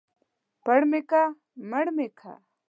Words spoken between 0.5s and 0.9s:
پړ